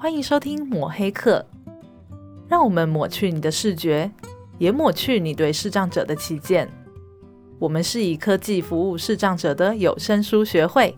[0.00, 1.44] 欢迎收听抹黑课，
[2.46, 4.08] 让我们抹去你的视觉，
[4.56, 6.68] 也抹去你对视障者的偏见。
[7.58, 10.96] 我们是以科技服务视障者的有声书学会。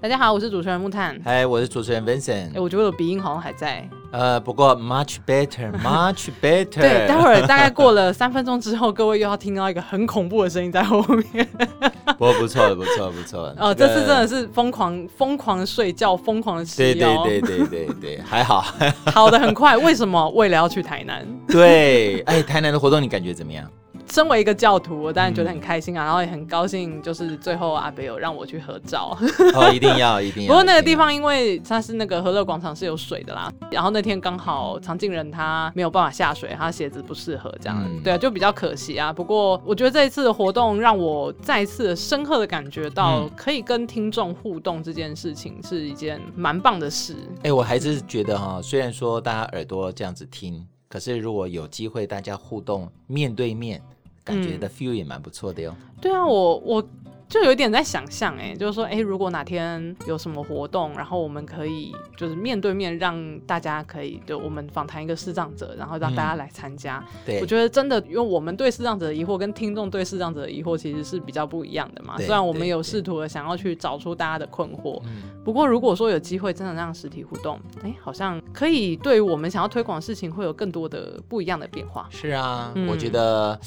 [0.00, 1.20] 大家好，我是主持人木炭。
[1.24, 2.54] 嗨，我是主持人 Vincent。
[2.54, 3.90] 哎，我觉得我鼻音好像还在。
[4.10, 6.80] 呃，不过 much better，much better。
[6.80, 11.02] 对，待会儿大概过了三分钟之后，各位又要听到一个很恐怖的声音在后
[11.32, 11.46] 面。
[12.16, 13.54] 不过不错，不错，不错。
[13.58, 17.22] 哦，这次真的是疯狂疯狂睡觉，疯狂的吃药。
[17.24, 18.64] 对对对对对对，还好。
[19.12, 20.28] 好的很快，为什么？
[20.30, 21.26] 为了要去台南。
[21.46, 23.64] 对，哎，台南的活动你感觉怎么样？
[24.10, 29.16] 身为一个教徒，我当然觉得很开心啊，嗯、然后也很高兴，就是最后阿北有让我去合照。
[29.54, 30.48] 哦，一定要，一定要。
[30.48, 39.12] 不过那个地方，因为它是那个和乐广场是有水的啦，然后那天刚好常静人他没有办法下水，他鞋子不适合这样，嗯、对啊，就比较可惜啊。
[39.12, 47.14] 不过我觉得这一次的活动让我再一次深刻的感觉到，可以跟听众互动这件事情是一件蛮棒的事。
[47.38, 53.82] 哎、欸，我还是觉得哈，虽然说大家耳朵这样子听，可是如果有机会大家互动面对面。
[54.28, 55.94] 感觉的 feel 也蛮不错的哟、嗯。
[56.00, 56.88] 对啊，我我。
[57.28, 67.04] 就有一点在想象，哎，就是说，哎，如果哪天有什么活动，然后我们可以就是面对面，让大家可以就我们访谈一个视障者，然后让大家来参加。
[67.06, 72.16] 嗯、对，我觉得真的，因为我们对视障者的疑惑跟听众对视障者的疑惑其实是比较不一样的嘛。
[72.16, 74.98] 虽然我们有试图的想要去找出大家的困惑，
[75.44, 82.08] 不过如果说有机会真的让实体互动，哎，好像可以对于我们想要推广的事情会有更多的不一样的变化。
[82.10, 83.58] 是啊，嗯、我觉得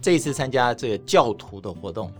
[0.00, 2.10] 这一次参加这个教徒的活动。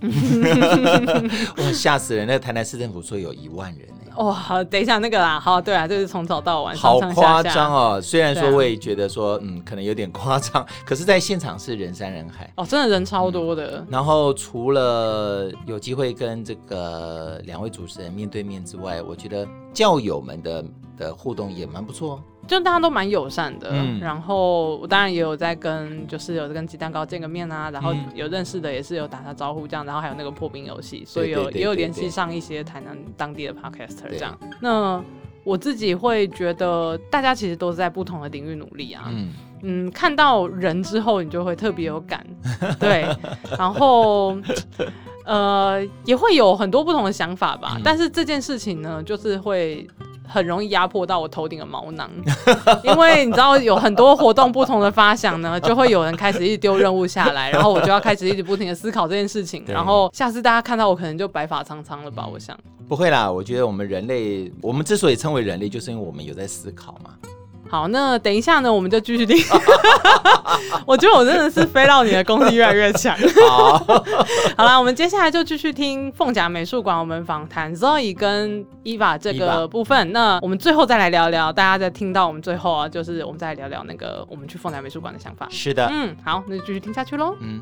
[1.58, 2.26] 哇，吓死人！
[2.26, 4.12] 那个台南市政府说有一万人呢。
[4.16, 8.00] 哇、 哦，好，等一下那个啦，好，对啊，就是从早到晚，好夸张哦。
[8.00, 12.50] 虽然说我也觉得说，啊、嗯，可能有点夸张，可是在现场是人山人海。
[12.56, 13.78] 哦，真的人超多的。
[13.78, 20.64] 嗯、然后除了有机会跟这个两位主持人面对面之外，我觉得教友们的
[20.96, 22.22] 的互动也蛮不错。
[22.50, 34.36] 就大家都蛮友善的，嗯、然后我当然也有在跟，就是有跟鸡蛋糕见个面啊，然后有认识的也是有打下招呼这样，然后还有那个破冰游戏，所以有也有联系上一些台南当地的 podcaster 这样。
[34.60, 35.00] 那
[35.44, 39.04] 我自己会觉得，大家其实都是在不同的领域努力啊。
[39.12, 42.26] 嗯，嗯，看到人之后，你就会特别有感，
[42.80, 43.06] 对，
[43.56, 44.36] 然后
[45.24, 47.74] 呃也会有很多不同的想法吧。
[47.76, 49.86] 嗯、但是这件事情呢，就是会。
[50.30, 52.08] 很容易压迫到我头顶的毛囊，
[52.84, 62.26] 因为你知道有很多活动不同的发想呢， 就会有人开始一直丢任务下来，然后我就要开始一直不停的思考这件事情， 然后下次大家看到我可能就白发苍苍了吧？
[62.32, 62.56] 我想
[62.88, 67.10] 不会啦，我觉得我们人类，我们之所以称为人类，就是因为我们有在思考嘛。
[67.70, 69.36] 好，那等一下呢，我们就继续听。
[70.84, 73.16] 我觉得我真的是飞到你的功力越来越强。
[73.48, 73.78] 好，
[74.58, 80.12] 好啦，我们接下来就继续听凤甲美术馆，我们访谈 Zoe 跟 Eva 这个部分。
[80.12, 85.46] 那我们最后再来聊聊，大家再听到我们最后啊，就是我们再来聊聊那个我们去凤甲美术馆的想法。
[85.48, 87.36] 是的，嗯，好，那就继续听下去喽。
[87.40, 87.60] 嗯。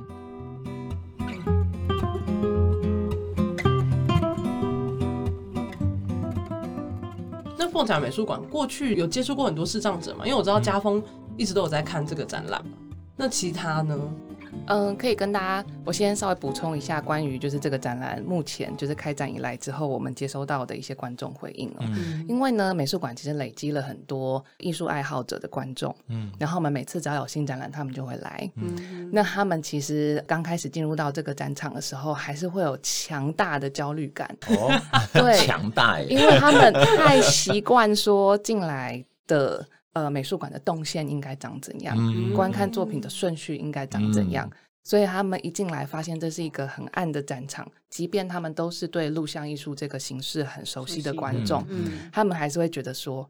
[7.66, 10.26] 凤甲美术馆过去有接触过很多视障者嘛？
[10.26, 11.02] 因为我知道家峰
[11.38, 12.62] 一直都有在看这个展览。
[13.16, 13.98] 那其他呢？
[14.68, 21.76] 嗯，可以跟大家，我先稍微补充一下关于就是这个展览目前就是开展以来之后，我们接收到的一些观众回应哦。
[21.80, 22.24] 嗯。
[22.28, 25.94] 因为呢，美术馆其实累积了很多艺术爱好者的观众。
[26.08, 26.30] 嗯。
[26.38, 28.50] 然后我们每次只要有新展览，他们就会来。
[28.56, 29.10] 嗯。
[29.12, 34.28] 那他们其实刚开始进入到这个展场的时候，还是会有强大的焦虑感。
[34.48, 34.80] 哦。
[35.12, 35.34] 对。
[35.46, 36.06] 强大耶。
[36.08, 39.66] 因为他们太习惯说进来的。
[39.94, 41.96] 呃，美术馆的动线应该长怎样？
[41.98, 44.48] 嗯、观看作品的顺序应该长怎样？
[44.52, 53.28] 嗯、所以他们一进来，发现这是一个很暗的展场，即便他们都是对录像艺术这个形式很熟悉的观众，嗯、他们还是会觉得说，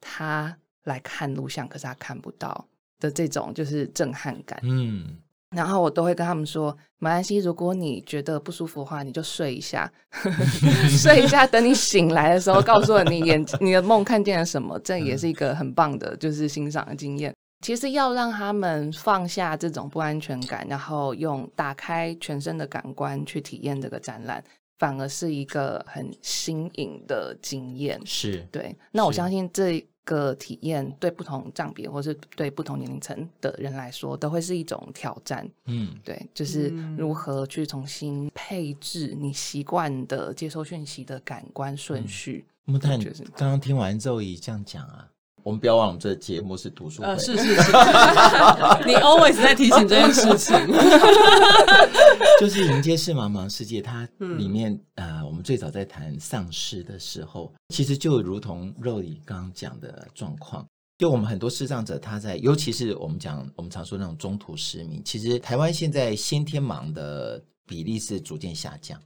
[0.00, 2.68] 他来看录像，可是他看不到
[3.00, 4.60] 的这种就是震撼感。
[4.62, 5.18] 嗯。
[5.54, 9.90] 然后我都会跟他们说，没关系，如果你觉得不舒服的话，你就睡一下，
[10.90, 17.34] 睡一下，等你醒来的时候，告诉我你眼 你的梦看见了什么，这也是一个很棒的，就是欣赏的经验。
[17.64, 24.44] 其实要让他们放下这种不安全感，然后用打开全身的感官去体验这个展览，
[24.78, 28.00] 反而是一个很新颖的经验。
[28.04, 29.86] 是对，那我相信这。
[30.04, 35.48] 个体验对不同障别或是对不同年龄层的人来说，都会是一种挑战。
[35.64, 42.44] 嗯，对，就是如何去重新配置你习惯的接收讯息的感官顺序。
[42.66, 42.98] 木炭，
[43.36, 45.08] 刚刚听完之后，以这样讲啊，
[45.44, 47.08] 我们不要忘了，我们这个节目是读书会。
[47.08, 47.70] 呃，是是 是，
[48.88, 50.56] 你 always 在提醒这件事情。
[52.40, 54.08] 就是迎接是茫茫世界，它
[54.38, 68.98] 里面、嗯、呃，我们最早在谈丧失的时候，其实就如同肉里刚刚讲的状况，就我们很多视障者，他在，尤其是我们讲我们常说那种中途失明，其实台湾现在先天盲的比例是逐渐下降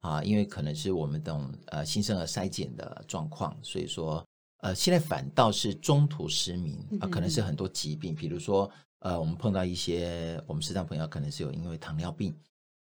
[0.00, 4.20] 啊，因为可能是我们这种呃新生儿筛检的状况，所以说。
[4.58, 8.70] 呃，现在反倒是中途失明啊、呃，可能是很多疾病，比如说
[9.00, 12.34] 呃，我们碰到一些我们视障朋友，可能是有因为糖尿病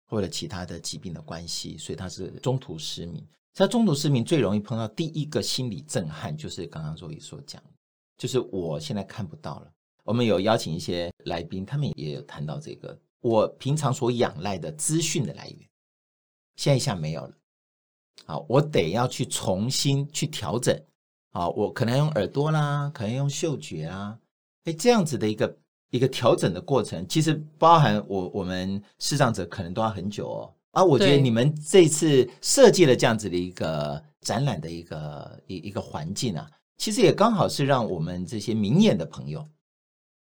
[0.06, 3.26] 或者其他的疾病的关系，所以他是中途失明。
[3.52, 7.62] 在中途失明最容易碰到第一个心理震撼，就是刚刚若仪所讲，
[8.16, 9.72] 就是我现在看不到了。
[10.04, 15.58] 我们有邀请一些来宾，他们也有谈到这个，我平常所仰赖的资讯的来源，
[16.54, 17.34] 现在一下没有了。
[18.24, 20.80] 好，我得要去重新去调整。
[21.36, 24.18] 啊，我可能用耳朵啦，可能用嗅觉啊，
[24.64, 25.58] 哎，这样子的一个
[25.90, 30.54] 一个调整的过程，其实包含我我们视障者可能都要很久哦。
[30.70, 39.46] 啊，我觉得你们这次设计了这样子的一个展览的一个一一个环境啊，其实也刚好是让我们这些明眼的朋友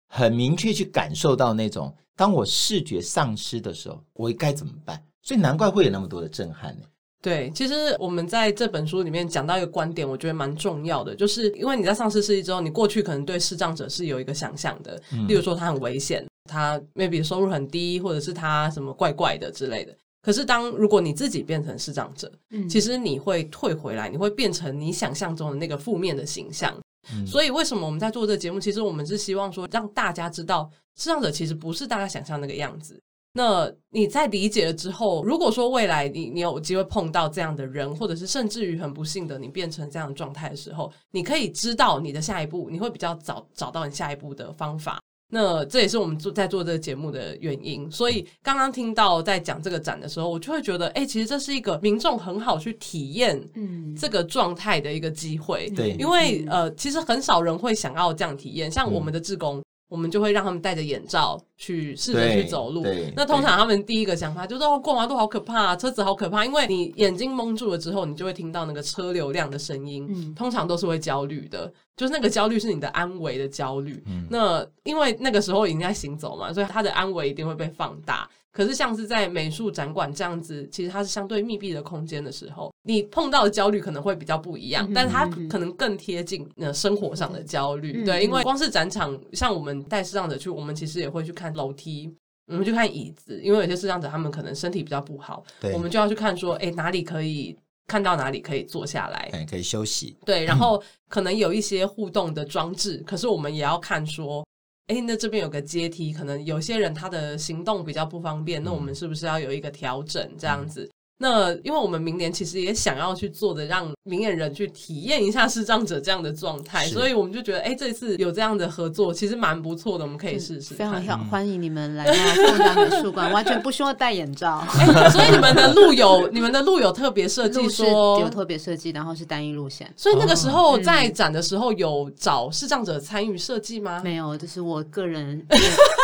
[0.09, 5.00] 很明确去感受到那种，当我视觉丧失的时候，我该怎么办？
[5.23, 6.87] 所以难怪会有那么多的震撼呢。
[7.26, 14.96] 对，其实我们在这本书里面讲到一个观点，我觉得蛮重要的，就是因为你在丧失视力之后，你过去可能对视障者是有一个想象的，
[15.26, 19.93] 例如说他很危险，他 maybe 收入很低，或者是他什么怪怪的之类的。
[20.23, 26.73] 可是当如果你自己变成视障者，嗯，其实你会退回来，你会变成你想象中的那个负面的形象。
[27.12, 28.61] 嗯，所以为什么我们在做这个节目？
[28.61, 33.00] 其实我们是希望说让大家知道，视障者其实不是大家想象那个样子。
[33.37, 44.99] 那你在理解了之后，如果说未来你你有机会碰到这样的人，或者是甚至于很不幸的你变成这样的状态的时候，你可以知道你的下一步，你会比较早找到你下一步的方法。
[45.29, 47.91] 那这也是我们做在做这个节目的原因。
[47.91, 55.69] 所以刚刚听到在讲这个展的时候，我就会觉得，哎、欸，其实这是一个民众很好去体验嗯这个状态的一个机会。
[55.77, 59.62] 对，因为呃，其实很少人会想要这样体验，像我们的志工。
[59.88, 62.85] 我们就会让他们戴着眼罩去试着去走路。
[63.15, 66.44] 那通常他们第一个想法就是哦，过马路好可怕啊，车子好可怕。
[66.44, 71.73] 因为你眼睛蒙住了之后，你就会听到那个车流量的声音，嗯，通常都是会焦虑的。
[71.97, 74.03] 就是那个焦虑是你的安危的焦虑。
[74.06, 78.29] 嗯，那因为那个时候已经在行走嘛，所以他的安危一定会被放大。
[78.56, 88.03] 可是像是在美术展馆这样子，其实它是相对密闭的空间的时候，你碰到的焦虑可能会比较不一样，嗯、但是它可能更贴近那生活上的焦虑。
[88.03, 92.11] 嗯、对，因为光是展场，像我们带视障者去，我们其实也会去看楼梯，
[92.47, 97.55] 我们去看椅子，因为有些视障者他们可能身体比较不好，对我们就要去看说，哎，哪里可以
[97.87, 100.17] 看到哪里可以坐下来，可以休息。
[100.25, 104.43] 对，然后可能有一些互动的装置，可是我们也要看说。
[104.87, 110.88] 哎，那这边有个阶梯，可能有些人他的行动比较不方便，那我们是不是要有一个调整这样子？
[111.19, 120.75] 那因为我们明年其实也想要去做的，让明眼人去体验一下视障者这样的状态，所以我们就觉得，哎，这次有这样的合作，其实蛮不错的，我们可以试试。
[120.75, 124.63] 非常好，欢迎你们来到凤甲美术馆，完全不需要戴眼罩。
[124.79, 129.91] 哎，所以你们的路有，你们的路有特别设计说有特别设计，然后是单一路线。
[129.97, 134.03] 所以那个时候在展的时候有找视障者参与设计吗？
[134.05, 135.43] 没有，这是我个人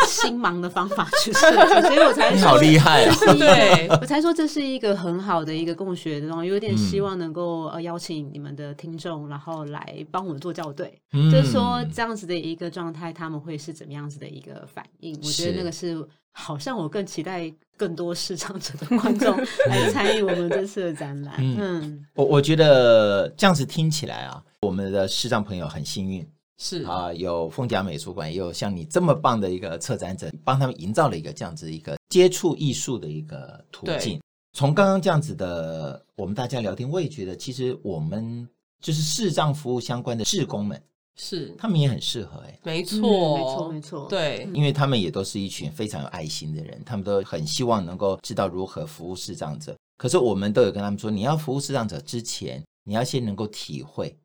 [0.07, 3.15] 心盲的方法去设计， 所以我才你好厉害啊！
[3.37, 5.02] 对，我才说这是一个。
[5.03, 15.13] 很好的一个共学的东西，有点希望能够呃邀请你们的听众，然后来帮我们做校对，嗯、就是说这样子的一个状态，他们会是怎么样子的一个反应？
[15.21, 19.35] 我觉得那个是好像我更期待更多视障者的观众
[19.69, 21.35] 来参与我们这次的展览。
[21.37, 22.05] 嗯，嗯。
[22.15, 26.25] 我我觉得这样子听起来啊，我们的视障朋友很幸运，
[26.57, 26.83] 是。
[26.83, 34.19] 啊，有凤甲美术馆，也有像你这么棒的一个策展者，帮他们营造了一个这样子一个接触艺术的一个途径。
[34.53, 38.47] 从刚刚这样子的，我们大家聊天，我也觉得，其实我们
[38.79, 40.79] 就是视障服务相关的志工们，
[41.15, 41.55] 是。
[41.57, 42.99] 他们也很适合哎，没错，
[43.35, 49.75] 没错，没错，对，因为他们也都是一群非常有爱心的人，他们都很希望能够知道如何服务视障者。
[49.97, 54.15] 可是我们都有跟他们说，你要服务视障者之前，你要先能够体会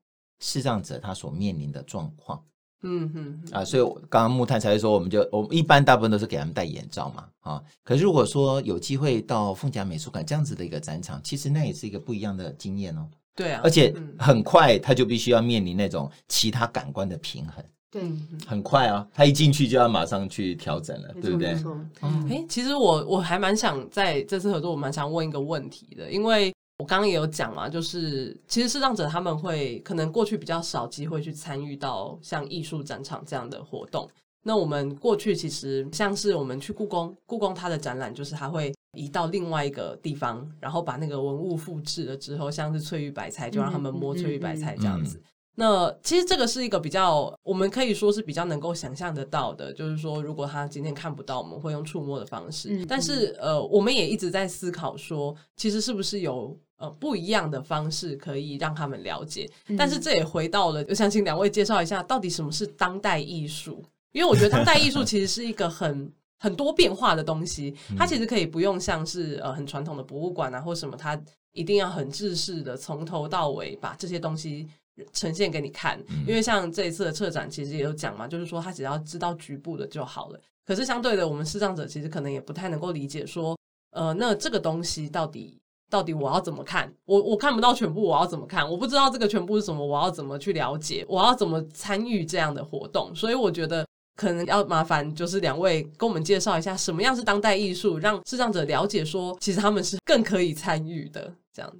[0.40, 2.44] 视障者他所面临的状况。
[2.82, 13.08] 嗯哼啊，所以刚刚木炭才会说，我们就我们一般大部分都是给他们戴眼罩嘛，啊，可是如果说有机会到凤甲美术馆这样子的一个展场，其实那也是一个不一样的经验哦。
[13.34, 17.64] 对啊，而且很快他就必须要面临那种其他感官的平衡。
[17.90, 18.02] 对，
[18.46, 21.54] 很快啊，他一进去就要马上去调整了，对不对？
[21.54, 21.80] 没错。
[22.28, 34.08] 哎，其实我我还蛮想在这次合作，我蛮想问一个问题的，因为我刚刚也有讲嘛，就是其实视障者他们会可能过去比较少机会去参与到像艺术展场这样的活动。
[34.44, 45.18] 那我们过去其实像是我们去故宫，故宫它的展览就是它会移到另外一个地方，然后把那个文物复制了之后，像是翠玉白菜，就让他们摸翠玉白菜这样子。
[45.18, 52.68] 嗯嗯嗯嗯那其实这个是一个比较，我们可以说是比较能够想象得到的，就是说，如果他今天看不到，我们会用触摸的方式。
[52.70, 59.50] 嗯、但是，呃，我们也一直在思考说，其实是不是有呃不一样的方式可以让他们了解？
[59.66, 63.82] 嗯、但是这也回到了，我想请两位介绍一下，到底什么是当代艺术？
[64.12, 74.68] 因为我觉得当代艺术其实是一个很 很多变化的东西，它其实可以不用像是呃很传统的博物馆啊或什么，它一定要很制式的从头到尾把这些东西。
[75.12, 80.40] 呈现给你看，因为像这一次的策展，其实也有讲嘛，就是说他只要知道局部的就好了。
[80.66, 83.58] 可是相对的，我们视障者其实可能也不太能够理解说，
[83.92, 86.92] 呃，那这个东西到底到底我要怎么看？
[87.06, 88.70] 我我看不到全部，我要怎么看？
[88.70, 91.04] 我不知道这个全部是什么，我要怎么去了解？
[91.08, 93.14] 我要怎么参与这样的活动？
[93.14, 101.78] 所以我觉得可能要麻烦就是两位跟我们介绍一下，什么样是当代艺术，让视障者了解说，其实他们是更可以参与的这样子。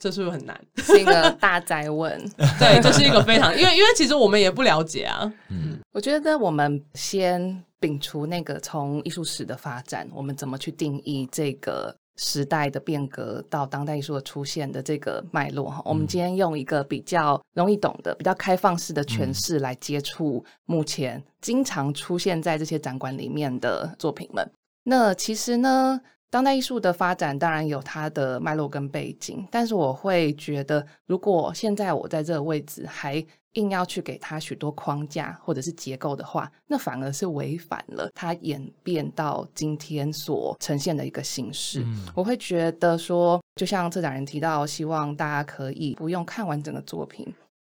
[0.00, 0.58] 这是不是很难？
[0.78, 2.18] 是一个大哉问。
[2.58, 5.30] 对，这是一个非常，因为因为其实我们也不了解啊。
[5.50, 15.82] 嗯，我觉得我们先摒除那个从艺术史的发展，我们怎么去定义这个时代的变革到当代艺术的出现的这个脉络哈。
[15.84, 24.50] 我们今天用一个比较容易懂的、比较开放式的诠释来接触目前经常出现在这些展馆里面的作品们。
[24.84, 26.00] 那其实呢？
[26.30, 41.82] 当代艺术的发展当然有它的脉络跟背景，但是我会觉得，如果现在我在这个位置还硬要去给它许多框架或者是结构的话，那反而是违反了它演变到今天所呈现的一个形式。
[41.82, 47.26] 嗯、我会觉得说，就像策展人提到，希望大家可以不用看完整个作品，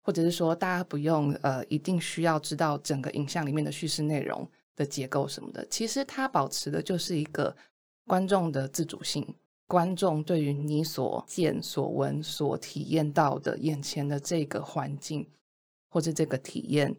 [0.02, 7.54] 或者是说大家不用呃一定需要知道整个影像里面的叙事内容的结构什么的，其实它保持的就是一个。
[8.08, 9.36] 观众的自主性，
[9.68, 15.28] 观众对于你所见所闻所体验到的眼前的这个环境，
[15.90, 16.96] 或者这个体验，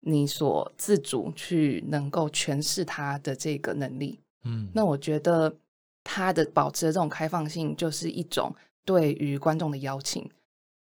[0.00, 5.56] 你所自主去能够诠释它的这个能力，嗯，那我觉得
[6.04, 10.28] 它的保持的这种开放性，就是一种对于观众的邀请。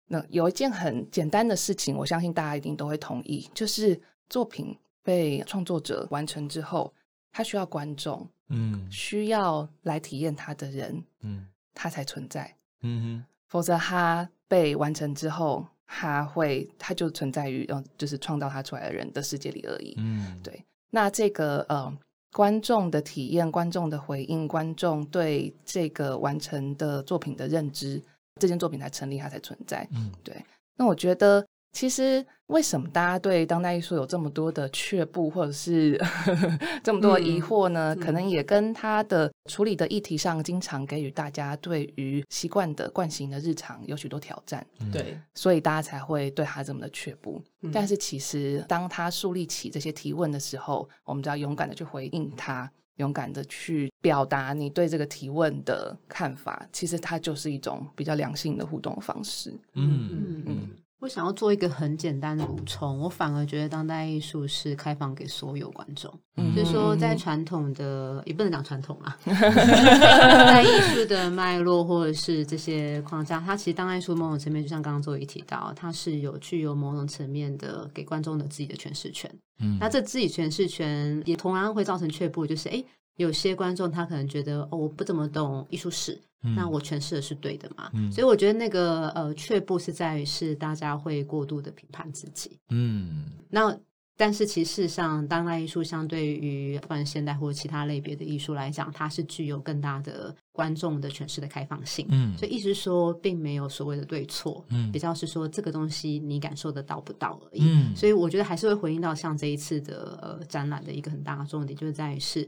[0.08, 6.94] 那有一件很简单的事情，我相信大家一定都会同意，就是作品被创作者完成之后，
[7.34, 8.26] 他需要观众。
[8.50, 20.64] 嗯，需要来体验它的人，嗯，它才存在，嗯哼，否则他被完成之后，他会，他就存在于，嗯，就是创造他出来的人的世界里而已，嗯，对。
[20.90, 21.92] 那这个呃，
[22.32, 28.02] 观众的体验，观众的回应，观众对这个完成的作品的认知，
[28.40, 30.46] 这件作品才成立，它才存在，嗯，对。
[30.76, 31.46] 那我觉得。
[31.78, 37.94] 其实，为什么大家对当代艺术有这么多的却步，或者是呵 呵这么多疑惑呢？
[37.94, 44.66] 嗯、可能也跟他的处理的议题上，经常给予大家对于习惯的惯行的日常有许多挑战。
[44.92, 47.40] 对、嗯，所以大家才会对他这么的却步。
[47.62, 56.68] 嗯、但是，其实当他树立起这些提问的时候，我们就要勇敢的去回应他，勇敢的去表达你对这个提问的看法。
[56.74, 59.52] 其实，它就是一种比较良性的互动方式。
[59.76, 60.70] 嗯嗯嗯。
[60.98, 79.32] 嗯我想要做一个很简单的补充，我反而觉得当代艺术是开放给所有观众，嗯、就是说在传统的也不能讲传统啊， 当代艺术的脉络或者是这些框架，它其实当代艺术某种层面，就像刚刚作为提到，它是有具有某种层面的给观众的自己的诠释权。
[79.60, 82.84] 嗯，那这自己诠释权也同样会造成却步，就是哎。
[83.18, 87.90] 有些观众他可能觉得哦，我不怎么懂艺术史，嗯、那我诠释的是对的嘛？
[87.94, 92.60] 嗯、所以我觉得那个呃，却步是在于是大家会过度的评判自己。
[92.70, 93.78] 嗯，那
[94.16, 102.06] 但是其实上，当代艺术相对于不管现代或者其他类别的艺术来讲，它是具有更大的观众的诠释的开放性。
[102.10, 104.66] 嗯，所以意思是说，并没有所谓的对错。
[104.70, 107.62] 嗯，比较是说这个东西你感受得到不到而已。
[107.62, 112.48] 嗯，所以我觉得还是会回应到像这一次的呃展览的一个很大的重点，就是在于是。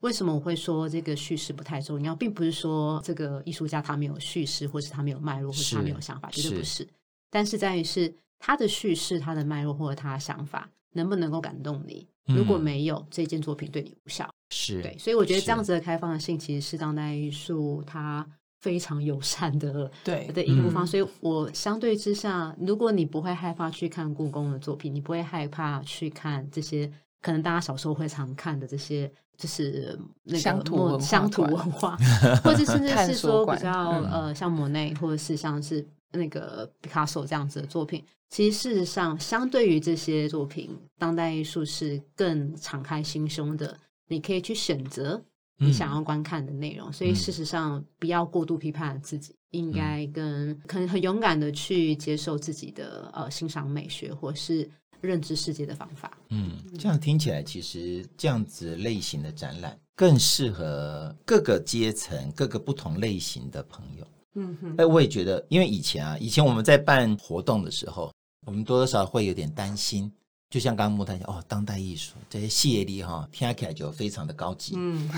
[0.00, 6.84] 为什么我会说这个叙事不太重要，并不是说这个艺术家他没有叙事，或是他没有脉络，或是他没有想法，绝对不是。
[6.84, 6.88] 是
[7.30, 12.06] 但是在于是他的叙事、他的脉络或者他的想法能不能够感动你？
[12.28, 14.28] 嗯、如果没有，这件作品对你无效。
[14.50, 18.24] 是对，所以我觉得这样子的开放的性，其实是当代艺术它
[18.60, 20.82] 非常友善的 对的一个部分。
[20.82, 26.90] 嗯、所以我相对之下，如果你不会害怕去看故宫的作品，你不会害怕去看这些。
[27.20, 31.96] 可能大家小时候会常看的这些，就是那个乡土文化，乡土文化，
[32.42, 33.70] 或者甚至是说比较
[34.10, 38.04] 呃，像莫内，或者是像是那个毕卡索这样子的作品。
[38.28, 43.78] 其实事实上，相对于这些作品，当代艺术是更敞开心胸的，
[44.08, 45.22] 你可以去选择
[45.58, 46.90] 你想要观看的内容。
[46.90, 54.68] 嗯、所以事实上，不要过度批判自己，应该跟可能很勇敢的去接受自己的呃欣赏美学或是
[55.00, 56.16] 认知世界的方法。
[56.30, 64.06] 嗯，这样听起来，其实这样子类型的展览更适合各个阶层、各个不同类型的朋友。
[64.34, 68.12] 嗯哼，哎，我也觉得，因为以前啊，以前我们在办活动的时候。
[68.46, 70.10] 我们多多少少会有点担心，
[70.50, 74.72] 就像刚刚木炭讲哦，当代艺术这些谢力哈，听起来就非常的高级。
[74.76, 75.10] 嗯，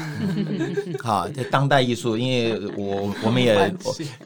[1.00, 3.72] 好，这当代艺术，因为我 我们也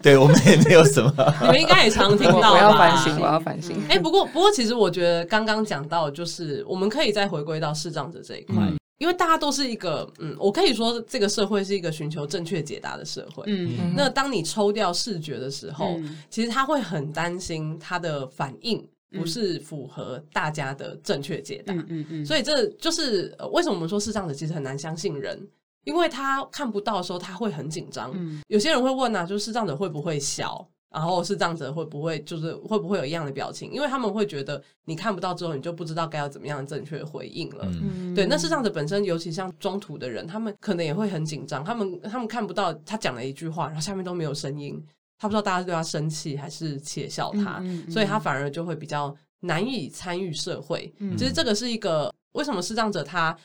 [0.00, 2.52] 对我们也没有什么， 你们应该也常听到吧？
[2.52, 3.76] 我要反省，我要反省。
[3.88, 8.56] 哎，不过不过，其实我觉得刚刚讲到，就是我们可以再回归到视障者这一块。
[8.56, 13.42] 嗯因为大家都是一个，嗯，我可以说这个社会是一个寻求正确解答的社会。
[13.48, 18.82] 嗯，那当你抽掉视觉的时候，嗯、其实他会很担心他的反应
[19.16, 21.72] 不是符合大家的正确解答。
[21.74, 22.26] 嗯嗯嗯。
[22.26, 25.40] 所以这就是为什么我们说视障者其实很难相信人，
[25.84, 28.10] 因为他看不到的时候他会很紧张。
[28.14, 28.42] 嗯。
[28.48, 30.66] 有些人会问啊，就是视障者会不会笑？
[30.90, 33.68] 然后视障者会不会就是会不会有一样的表情？
[33.72, 37.66] 因为他们会觉得你看不到之后，你就不知道该要怎么样正确回应了。
[37.68, 41.64] 嗯、对，那视障者本身，尤其像中途的人，他们可能也会很紧张。
[41.64, 44.80] 他们他们看不到他讲了一句话，然后下面都没有声音，
[45.18, 50.92] 他不知道大家对他生气还是窃笑他，嗯嗯嗯、所以他反而就会比较难以参与社会。
[50.98, 53.36] 嗯、其实这个是一个为什么视障者他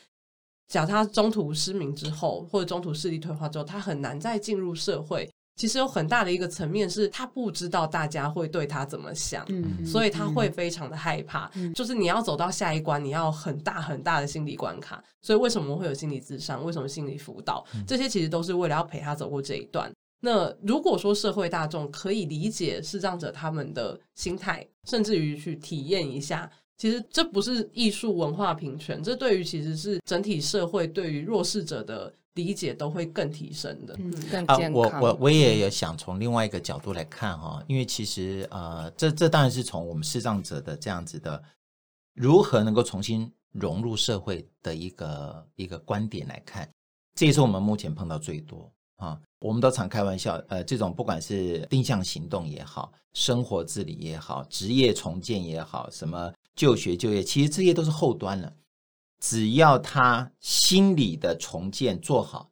[0.68, 5.28] 假如他中途失明之后，或者中途视力退化之后，他很难再进入社会。
[5.56, 11.50] 其实有很大的一个层面是他不知道大家会对他怎么想，嗯、所以他会非常的害怕。
[11.54, 15.02] 嗯、就是你要走到下一关，你要很大很大的心理关卡。
[15.20, 16.64] 所以为什么会有心理智商？
[16.64, 17.62] 为什么心理辅导？
[17.86, 19.92] 这些其实都是为了要陪他走过这一段。
[20.20, 32.14] 那如果说社会大众可以理解视障者他们的心态，甚至于去体验一下，其实这不是艺术文化平权，这对于其实是整体社会对于弱势者的。
[32.34, 34.72] 理解都会更提升的，嗯，更健康。
[34.72, 41.42] 我我我也有想从另外一个角度来看哈，因为其实呃，这这当然是从我们视障者的这样子的
[42.14, 46.66] 如何能够重新融入社会的一个一个观点来看，
[47.16, 49.20] 这也是我们目前碰到最多啊。
[49.40, 58.52] 我们都常开玩笑，呃，这种不管是定向行动也好，生活自理也好，职业重建也好，什么就学就业，其实这些都是后端了。
[59.18, 62.50] 只要他心理的重建做好，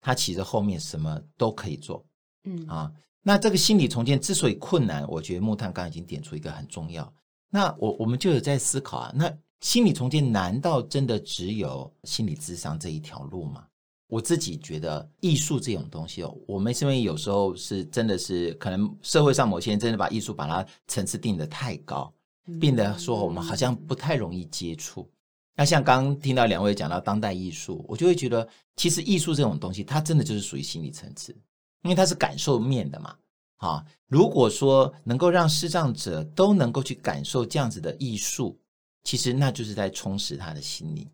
[0.00, 2.04] 他其实后面什么都可以做。
[2.42, 7.10] 嗯啊，那这个心理重建之所以困难，我觉得木炭刚刚已经点出一个很重要。
[7.48, 13.66] 那我我们就有在思考啊，那心理重建难道真的只有心理智商这一条路吗？
[14.14, 22.14] 我自己觉得艺术这种东西哦，我们是因为有时候是真的是可能社会上某些人真的把艺术把它层次定得太高，
[22.60, 25.10] 变得说我们好像不太容易接触。
[25.56, 31.36] 那像刚刚听到两位讲到当代艺术，我就会觉得，其实艺术这种东西，它真的就是属于心理层次，
[31.82, 33.16] 因为它是感受面的嘛。
[33.56, 38.56] 啊，如果说能够让视障者都能够去感受这样子的艺术，
[39.02, 41.04] 其实那就是在充实他的心灵。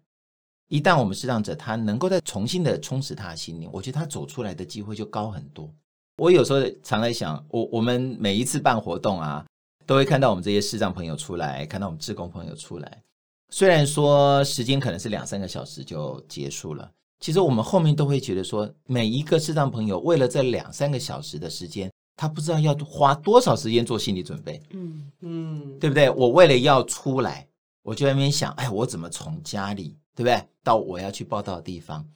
[0.70, 5.68] 一旦我们视障者他能够再重新的充实他的心灵，我觉得他走出来的机会就高很多。
[6.16, 9.44] 我有时候常在想，我我们每一次办活动啊，
[9.84, 13.02] 都会看到我们这些视障朋友出来，看到我们志工朋友出来。
[13.50, 24.62] 虽然说时间可能是两三个小时就结束了，其实我们后面都会觉得说，每一个视障朋友为了这两三个小时的时间，他不知道要花多少时间做心理准备。
[24.70, 26.08] 嗯嗯，对不对？
[26.10, 27.44] 我为了要出来，
[27.82, 32.08] 我就在那边想，哎，我怎么从家里，对不对，到我要去报道的地方？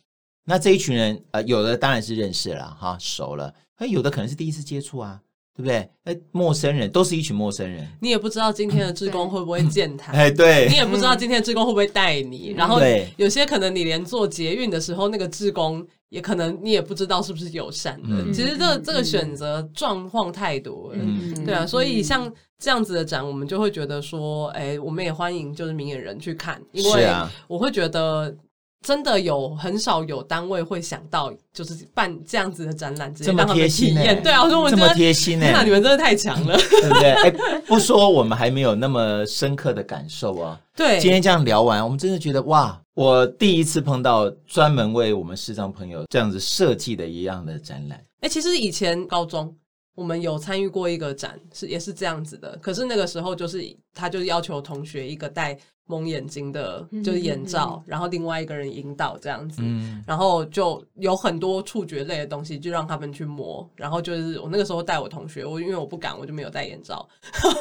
[0.45, 5.23] 那这一群人，呃，有的当然是认识了哈，熟了，那，有的可能是第一次接触啊。
[5.57, 5.89] 对不对？
[6.05, 10.15] 哎，陌生人都是一群陌生人，你也不知道今天的志工会不会健谈。
[10.15, 12.53] 哎，对，你也不知道今天的志工会不会带你。
[12.59, 12.81] 然后
[13.17, 18.33] 有些可能你连做捷运的时候，那个志工也可能你也不知道是不是友善的。
[18.33, 20.99] 其实这这个选择状况太多了，
[21.45, 21.65] 对啊。
[21.65, 27.07] 所以像这样子的展，我们就会觉得说，哎，我们也欢迎就是明眼人去看，因为
[27.47, 28.37] 我会觉得。
[28.85, 34.23] 真的有很少有单位会想到，就是办这样子的展览，直接让他们体验。
[34.23, 37.11] 对啊，我说我们这么贴心呢， 那你们真的太强了， 对不对？
[37.13, 37.31] 哎，
[37.67, 40.61] 不说我们还没有那么深刻的感受啊。
[40.77, 47.99] 对，今天这样聊完，我们真的觉得哇，我第一次碰到专门为我们视障朋友这样子设计的一样的展览。
[48.21, 49.55] 哎，其实以前高中
[49.95, 52.59] 我们有参与过一个展，是也是这样子的。
[52.61, 63.69] 可是那个时候就是他就是要求同学一个带蒙眼睛的，就是眼罩，然后另外一个人引导这样子，嗯、然后就有很多触觉类的东西，就让他们去摸。
[63.77, 67.07] 然后就是我那个时候带我同学，我因为我不敢，我就没有戴眼罩。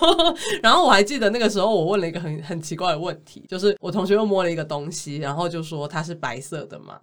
[0.63, 6.99] 然后我还记得那个时候，我问了一个很很奇怪的问题，就是我同学又摸了一个东西，然后就说它是白色的嘛。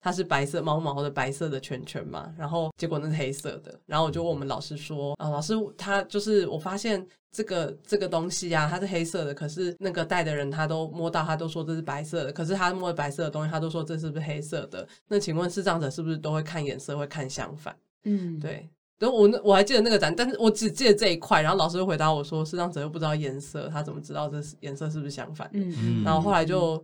[0.00, 14.86] 它是白色毛毛的白色的圈圈嘛，然后结果那是黑色的，然后我就问我们老师说啊，老师他就是我发现这个这个东西啊，它是黑色的，可是那个戴的人他都摸到，他都说这是白色的，可是他摸的白色的东西，他都说这是不是黑色的？
[15.08, 17.76] 那请问视障者是不是都会看颜色，会看相反？
[18.04, 18.68] 嗯，对。
[19.00, 25.58] 然后我我还记得那个展，但是我只记得这一块，然后老师就回答我说，视障者又不知道颜色，他怎么知道这是颜色是不是相反的？
[25.58, 26.82] 嗯，然后后来就。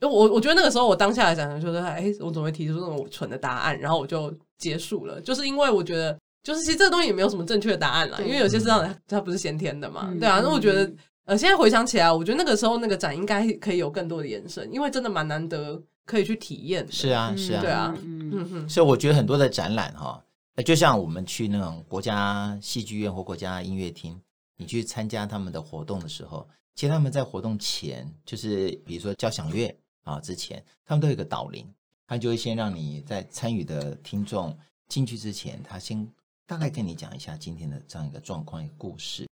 [0.00, 3.78] 就我我觉得那个时候我当下来讲，就是哎，我怎么会提出这种蠢的答案？
[3.78, 10.40] 然后我就结束了，就是因为我觉得，就是其实这个东西也没有什么正确的答案啦，因为有些视障者他不是先天的嘛，嗯、对啊。
[10.40, 10.88] 那我觉得，
[11.24, 16.86] 呃，现在回想起来，我觉得那个时候那个展应该可以有更多的延伸，因为真的蛮难得可以去体验。
[16.90, 18.68] 是啊，是啊，对啊，嗯哼。
[18.68, 20.22] 所以我觉得很多的展览哈，
[20.64, 24.16] 就像我们去那种国家戏剧院或国家音乐厅，
[24.56, 29.76] 你去参加他们的活动的时候，其实他们在活动前，就是比如说交响乐。
[30.08, 31.66] 啊，之前他们都有一个导聆，
[32.06, 34.56] 他就会先让你在参与的听众
[34.88, 36.08] 进去之前，他先
[36.46, 39.26] 大概跟你讲一下今天的这样一个状况、一个故事。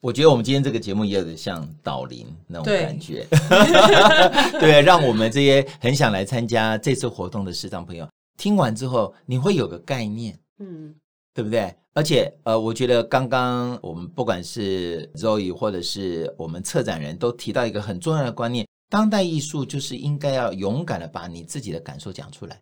[0.00, 8.06] 我觉得我们今天这个节目也有点像导聆那种感觉，对， 对，让我们这些很想来参加这次活动的视障朋友
[8.36, 10.94] 听完之后，你会有个概念，嗯，
[11.32, 11.74] 对不对？
[11.94, 18.66] 而且呃，我觉得刚刚我们不管是 Zoe 或者是我们策展人都提到一个很重要的观念。
[18.94, 22.60] 当代艺术就是应该要勇敢的把你自己的感受讲出来，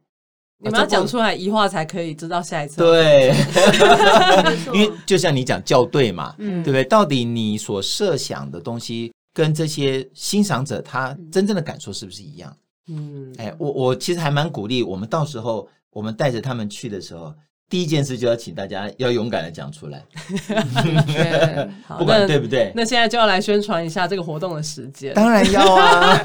[0.57, 2.79] 你们要讲出来，一话才可以知道下一次。
[2.79, 3.35] 对，
[4.73, 6.85] 因为就像你讲校对嘛，嗯，对不对？
[6.85, 12.57] 到底你所设想的东西跟这些欣赏者他真正的感受是不是一样？
[12.89, 17.35] 嗯，哎，我我其实还蛮鼓励我们到时候我们带着他们去的时候。
[17.73, 20.05] 第一件事就要请大家要勇敢的讲出来，
[21.97, 22.71] 不管对不对？
[22.77, 25.15] 那现在就要来宣传一下这个活动的时间。
[25.15, 26.21] 当然要啊，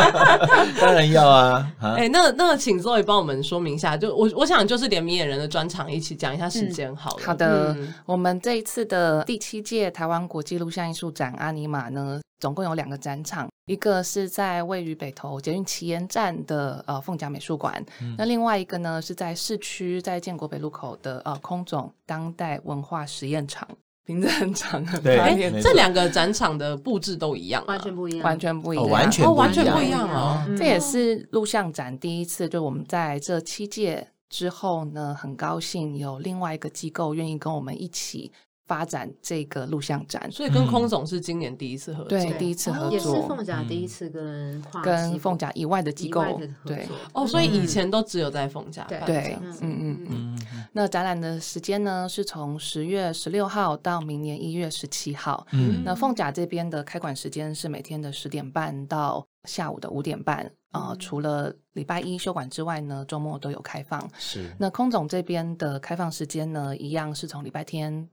[0.80, 1.70] 当然要啊。
[1.78, 7.26] 哎、欸，那那请 Zoe 帮我们说明一下，就我我想就是连明眼人的专场一起讲一下时间好了、嗯。
[7.26, 23.68] 好的，嗯、我们这一次的第七届台湾国际录像艺术展阿尼玛呢，总共有两个展场，一个是在位于北投捷运旗岩站的呃凤甲美术馆，嗯、那另外一个呢是在市区在建国北路口的呃空总当代文化实验场，
[24.06, 24.84] 名字很长。
[25.02, 30.56] 对，欸、这两个展场的布置都一样，完全不一样，完全不一样，哦、完全不一样，哦、完全不一样哦。
[30.56, 38.32] 这也是录像展第一次，就我们在这七届之后呢，很高兴有另外一个机构愿意跟我们一起。
[38.68, 46.22] 发展这个录像展，所以跟空总是今年第一次合作，对，第一次合作，也是凤甲第一次跟跟凤甲以外的机构
[46.64, 46.86] 对。
[47.14, 50.40] 哦，所以以前都只有在凤甲对，嗯嗯嗯。
[50.72, 55.46] 那展览的时间呢，是从十月十六号到明年一月十七号。
[55.52, 60.52] 嗯，那凤甲这边的开馆时间是每天的十点半到下午的五点半。
[60.70, 64.06] 啊，除了礼拜一休馆之外呢，周末都有开放。
[64.18, 68.06] 是，那空总这边的开放时间呢，一样是从礼拜天。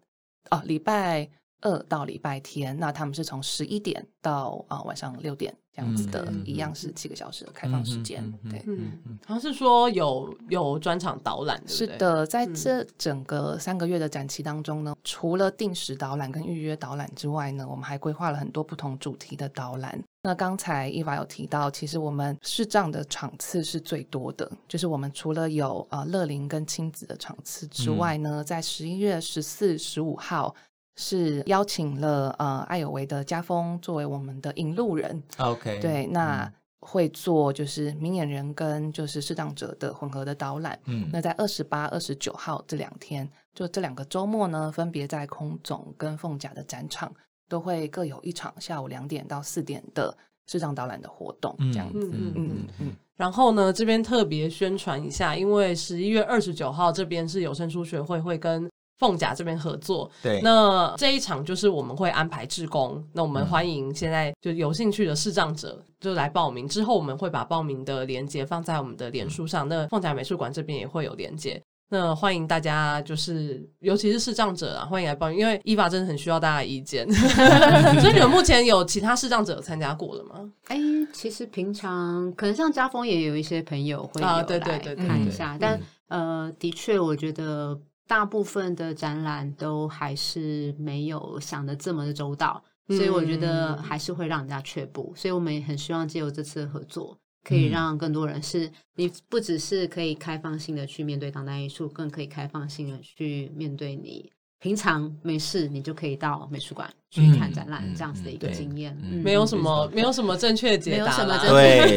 [0.51, 1.29] 哦，礼拜
[1.61, 8.23] 二到礼拜天，那他们是从十一点到啊、呃、晚上六点这样子的，嗯、一样是七个小时的开放时间。
[8.49, 19.99] 对，嗯，好像是说有有专场导览，是的，在这整个三个月的展期当中呢，嗯、除了定时导览跟预约导览之外呢，我们还规划了很多不同主题的导览。
[20.25, 30.55] 那刚才 Eva 有提到，其实我们视障的场次是最多的，就是我们除了有呃乐龄跟亲子的场次之外呢，嗯、在十一月十四、十五号
[30.95, 35.21] 是邀请了呃艾有为的家风作为我们的引路人。
[35.37, 40.79] OK，对，那会做就是明眼人跟就是视障者的混合的导览。
[40.85, 47.13] 嗯，那在二十八、二十九号这两天，就这两个周末呢，分别在空总跟凤甲的展场。
[47.47, 50.15] 都会各有一场下午两点到四点的
[50.47, 52.09] 视障导览的活动，这样子。
[52.13, 52.95] 嗯嗯嗯。
[53.15, 60.11] 然后呢，这边特别宣传一下，因为十一月二十九号这边是有声书学会会跟凤甲这边合作。
[60.21, 60.41] 对。
[60.41, 66.67] 那这一场就是我们会安排志工，那我们欢迎现在就有兴趣的视障者就来报名。
[66.67, 71.61] 之后我们会把报名的链接放在我们的脸书上，那凤甲美术馆这边也会有链接。
[71.89, 77.07] 那欢迎大家，就是尤其是视障者啊，欢迎来报名，因为 Eva 真的很需要大家的意见。
[78.01, 80.51] 所以你们目前有其他视障者有参加过了吗？
[80.67, 80.77] 哎，
[81.13, 92.63] 其实平常可能像家风也有一些朋友会有来看一下，但呃，的确，我觉得大部分的展览都还是没有想的这么的周到。
[92.87, 95.11] 所以我觉得还是会让人家却步。
[95.15, 104.31] 所以我们也很希望借由这次的合作，可以让更多人是，你不只是可以开放性的去面对当代艺术，更可以开放性的去面对你。
[104.57, 111.15] 平常没事，你就可以到美术馆去看展览，这样子的一个经验，没有什么，没有什么正确解答，
[111.47, 111.95] 对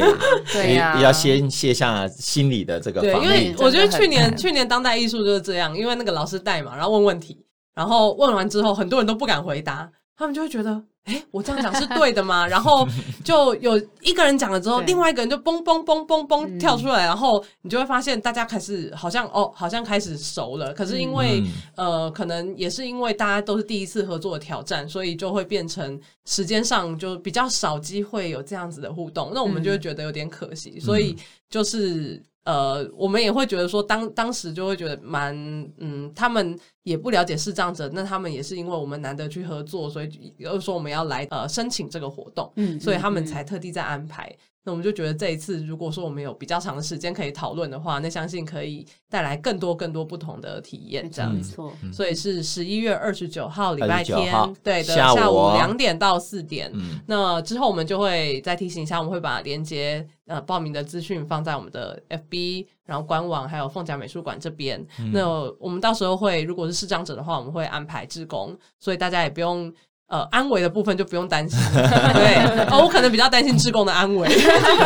[0.53, 3.01] 对呀，要先卸下心理的这个。
[3.01, 10.83] 对，因为我觉得去年去年当代艺术就是这样，因为那个老师带嘛，然后问问题，然后问完之后，很多人都不敢回答，他们就会觉得。
[11.09, 12.45] 哎，我这样讲是对的吗？
[12.47, 12.87] 然后
[13.23, 20.73] 就有一个人讲了之后，另外一个人就嘣嘣嘣嘣嘣跳出来，嗯、然后你就会发现大家开始好像哦，好像开始熟了。
[20.73, 21.41] 可是因为、
[21.75, 29.31] 嗯、呃，可能也是因为大家都是第一次合作的挑战，所以就会变成时间上就比较少机会有这样子的互动。
[29.33, 31.15] 那我们就会觉得有点可惜，嗯、所以
[31.49, 32.21] 就是。
[32.49, 35.35] 呃，我们也会觉得说当，当当时就会觉得蛮，
[35.77, 44.35] 嗯，他们也不了解视障者，那他们也是因为我们难得去合作，所以又说我们要来呃申请这个活动，嗯，所以他们才特地在安排。
[44.69, 51.59] 那我们就觉得这一次，如果说我们有比较长的时间可以讨论的话，那相信可以带来更多更多不同的体验，这样子。
[51.91, 54.31] 所以是十一月二十九号礼拜天，
[54.63, 56.69] 对的，下午两点到四点。
[56.75, 64.85] 嗯，那之后我们就会再提醒一下，我们会把连接呃报名的资讯放在我们的 FB，然后官网还有凤甲美术馆这边。
[65.11, 65.27] 那
[65.59, 69.73] 我们到时候会，如果是视障者的话，我们会安排志工，所以大家也不用。
[70.09, 74.27] 呃，安危的部分就不用担心， 对，哦，我可能比较担心志工的安危，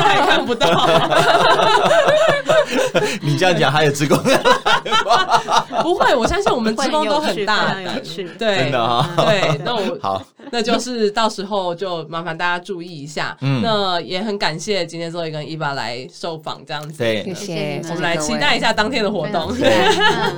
[0.04, 0.68] 还看不到。
[3.22, 4.18] 你这样讲还有志工？
[5.82, 7.86] 不会，我相信我们志工都很大胆，
[8.38, 13.36] 对，真的哈，对，那我好，那就是到时候就麻烦大家注意一下。
[13.42, 17.36] 嗯，那也很感谢今天 Zoe 跟 Eva 来受访，这样子，对，谢
[17.82, 19.88] 谢，我们来期待一下当天的活动，对，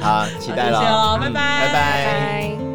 [0.01, 2.74] 好，期待了，拜拜，拜拜。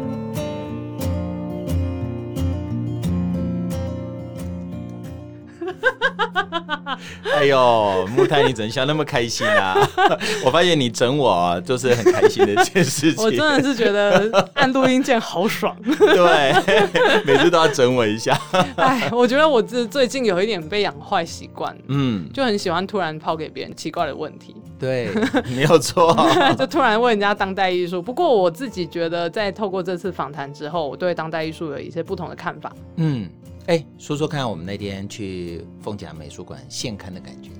[7.33, 9.75] 哎呦，木炭，你怎么笑那么开心啊？
[10.45, 13.23] 我发现你整我就是很开心的一件事情。
[13.23, 15.75] 我真的是觉得按录音键好爽。
[15.83, 18.37] 对，每次都要整我一下。
[18.75, 24.55] 哎，我觉得我这最近有一点被养坏习惯，嗯，就很喜欢突然抛给别人奇怪的问题。
[24.77, 25.09] 对，
[25.55, 26.15] 没有错，
[26.57, 28.01] 就突然问人家当代艺术。
[28.01, 32.71] 不过我自己觉得，在透过这次访谈之后，我对当代艺术有一些不同的看法。
[32.97, 33.29] 嗯。
[33.67, 37.51] 哎，说说看，我们那天去凤甲美术馆现看的感觉，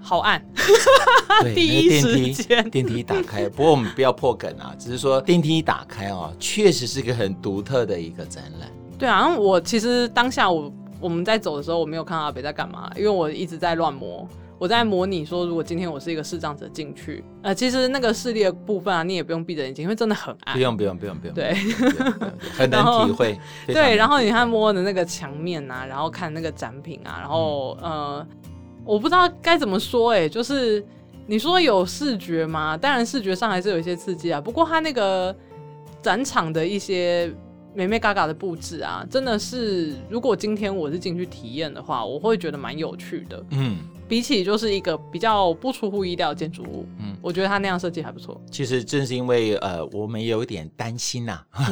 [0.00, 0.42] 好暗。
[1.42, 8.70] 对， 第一时间电梯打开，不过我们不要破梗啊， 只是说电梯打开哦，确实是一个很独特的一个展览。
[8.98, 14.26] 对啊，我其实当下我我们在走的时候，我没有看到阿北在干嘛，因为我一直在乱摸。
[14.60, 20.54] 我在模拟说，如果今天我是一个视障者进去，呃，其实那个视力的部分啊，你也不用闭着眼睛，因为真的很暗。
[20.54, 21.34] 不用不用不用不用。
[21.34, 21.54] 对，
[22.58, 23.40] 很难体会。
[23.66, 28.26] 对，然后你看摸的那个墙面啊，然后看那个展品啊，然后呃，
[28.84, 30.84] 我不知道该怎么说，哎，就是
[31.26, 32.76] 你说有视觉吗？
[32.76, 34.38] 当然视觉上还是有一些刺激啊。
[34.38, 35.34] 不过它那个
[36.02, 37.32] 展场的一些
[37.74, 43.42] 美眉嘎嘎的布置啊，真的是，如果今天我是进去体验的话，我会觉得蛮有趣的。
[43.52, 43.78] 嗯。
[44.10, 48.40] 比起就是一个比较不出乎意料的建筑物，嗯，我觉得它那样设计还不错。
[48.50, 51.64] 其实正是因为呃，我们有一点担心呐、啊，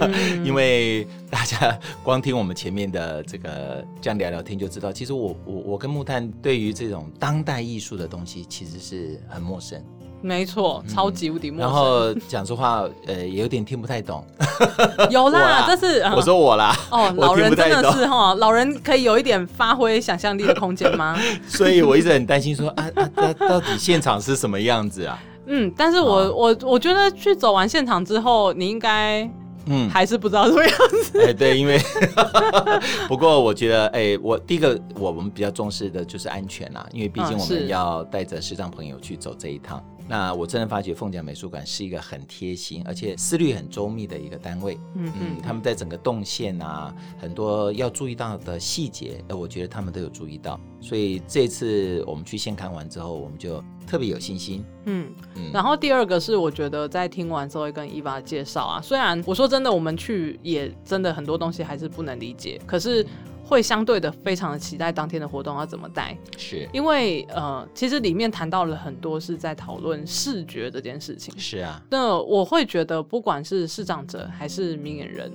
[0.00, 9.78] 嗯、 因为大家光听我们前面的这个这样聊聊天就知道，其实我我我跟木炭对于这种当代艺术的东西其实是很陌生。
[10.22, 11.68] 没错，超级无敌陌生。
[11.68, 14.24] 然后讲实话，呃，也有点听不太懂。
[15.10, 16.74] 有啦，这是我说我啦。
[16.90, 21.18] 哦，老人真的是哈，老人可以有一点发挥想象力的空间吗？
[21.46, 25.18] 所以我一直很担心说啊啊，到底现场是什么样子啊？
[25.46, 29.28] 嗯，但是我我我觉得去走完现场之后，你应该
[29.66, 31.20] 嗯还是不知道什么样子。
[31.26, 31.80] 哎，对，因为
[33.08, 39.82] 不过我觉得，哎，我第一个我们比较重视的就是安全啦，因为毕竟我们要带着视障朋友去走这一趟。
[40.08, 44.78] 那我真的发觉凤甲美术馆是一个很贴心，而且思虑很周密的一个单位。
[44.94, 50.60] 嗯嗯，他们在整个动线啊，很多要注意到的细节，呃，我觉得他们都有注意到。
[50.80, 54.64] 所以这次我们去现看完之后，我们就特别有信心。
[54.86, 55.50] 嗯嗯。
[55.52, 63.06] 然后第二个是，我觉得在听完之后跟 Eva 介绍啊，虽然我说真的，我们去也真的很多东西还是不能理解，可是。
[63.52, 71.38] 会相对的非常的期待当天的活动要怎么带，是因为呃，其实里面谈到了很多是在讨论视觉这件事情。
[71.38, 75.30] 是啊，那我会觉得不管是视障者还是明眼人，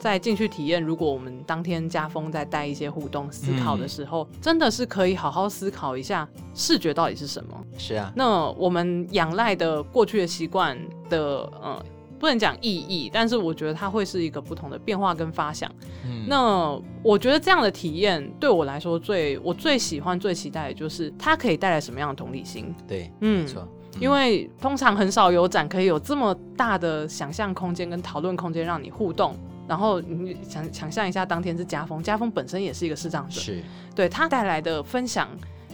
[0.00, 7.64] 在进去体验，如果我们当天家风在带一些互动思考的时候，嗯、真的是可以好好思考一下视觉到底是什么。
[7.78, 10.76] 是啊，那我们仰赖的过去的习惯
[11.08, 11.80] 的呃。
[12.20, 15.68] 不能讲意义，但是我觉得它会是一个不同的变化跟发想。
[16.04, 22.72] 嗯，那我觉得这样的体验对我来说最我最喜欢、最期待的就是它可以带来什么样的同理心。
[22.86, 23.66] 对，嗯，没错。
[23.98, 29.34] 因为通常很少有展可以有这么大的想象空间跟讨论空间让你互动，
[29.66, 33.62] 然后你想想象一下，当天是家风，家风本身也是一个视障者，是
[33.94, 35.28] 对他带来的分享，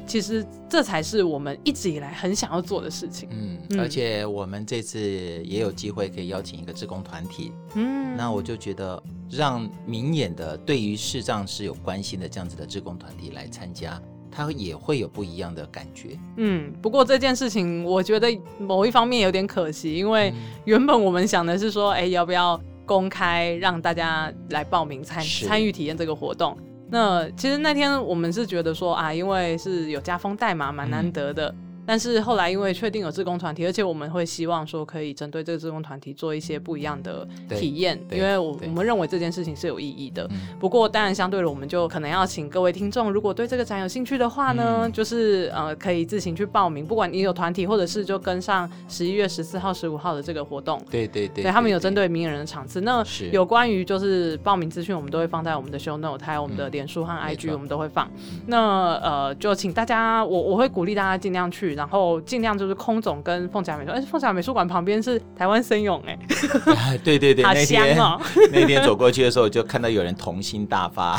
[0.07, 3.29] 其实这才是我们一直以来很想要做的事情。
[3.33, 5.01] 嗯，嗯，而且我们这次
[5.45, 14.01] 也有机会可以邀请一个志工团体，嗯，那我就觉得让明眼的对于视障是有关心的这样子的志工团体来参加。
[14.29, 16.19] 他也会有不一样的感觉。
[16.37, 20.31] 嗯，不过这件事情我觉得某一方面有点可惜，因为
[20.67, 26.55] 原本我们想的是说，哎，要不要公开让大家来报名参参与体验这个活动？
[26.89, 31.49] 那其实那天我们是觉得说啊，因为是有加封代码，蛮难得的。
[31.49, 40.29] 嗯但是后来因为确定有志工团体，而且我们会希望说可以针对这个志工团体做一些不一样的体验，因为我我们认为这件事情是有意义的。
[40.59, 50.83] 不过当然相对的，我们就可能要请各位听众，如果对这个展有兴趣的话呢，嗯、就是呃可以自行去报名，不管你有团体或者是就跟上十一月十四号、十五号的这个活动。
[50.91, 52.81] 对对对，对他们有针对明眼人的场次。
[52.81, 58.11] 那有关于就是报名资讯，我们都会放在我们的 show note，还有我们的脸书和 IG，我们都会放。
[58.47, 62.57] 那呃就请大家，我我会鼓励大家尽量去，然后尽量。
[62.57, 66.19] 就是空总跟凤甲美术，哎，凤甲美术馆旁边是台湾森永，哎，
[67.05, 68.19] 对对对，好香哦！
[68.51, 71.17] 那天走过去的时候，就看到有人童心大发，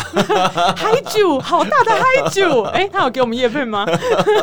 [0.76, 3.86] 嗨酒，好大的嗨酒，哎，他有给我们叶配吗？